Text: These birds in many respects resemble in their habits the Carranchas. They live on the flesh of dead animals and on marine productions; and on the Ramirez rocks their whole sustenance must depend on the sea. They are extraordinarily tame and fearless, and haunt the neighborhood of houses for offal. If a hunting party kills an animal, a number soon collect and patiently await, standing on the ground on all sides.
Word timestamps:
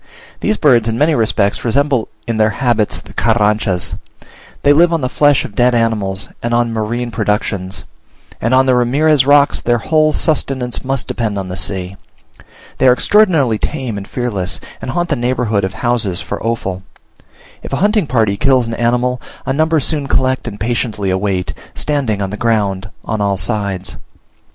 These 0.39 0.57
birds 0.57 0.89
in 0.89 0.97
many 0.97 1.13
respects 1.13 1.63
resemble 1.63 2.07
in 2.25 2.37
their 2.37 2.49
habits 2.49 2.99
the 2.99 3.13
Carranchas. 3.13 3.93
They 4.63 4.73
live 4.73 4.91
on 4.91 5.01
the 5.01 5.09
flesh 5.09 5.45
of 5.45 5.53
dead 5.53 5.75
animals 5.75 6.27
and 6.41 6.55
on 6.55 6.73
marine 6.73 7.11
productions; 7.11 7.83
and 8.41 8.51
on 8.55 8.65
the 8.65 8.73
Ramirez 8.73 9.27
rocks 9.27 9.61
their 9.61 9.77
whole 9.77 10.11
sustenance 10.11 10.83
must 10.83 11.07
depend 11.07 11.37
on 11.37 11.49
the 11.49 11.55
sea. 11.55 11.97
They 12.79 12.87
are 12.87 12.93
extraordinarily 12.93 13.59
tame 13.59 13.95
and 13.95 14.07
fearless, 14.07 14.59
and 14.81 14.89
haunt 14.89 15.09
the 15.09 15.15
neighborhood 15.15 15.63
of 15.63 15.75
houses 15.75 16.19
for 16.19 16.41
offal. 16.43 16.81
If 17.61 17.71
a 17.71 17.75
hunting 17.85 18.07
party 18.07 18.37
kills 18.37 18.65
an 18.65 18.73
animal, 18.73 19.21
a 19.45 19.53
number 19.53 19.79
soon 19.79 20.07
collect 20.07 20.47
and 20.47 20.59
patiently 20.59 21.11
await, 21.11 21.53
standing 21.75 22.23
on 22.23 22.31
the 22.31 22.37
ground 22.37 22.89
on 23.05 23.21
all 23.21 23.37
sides. 23.37 23.97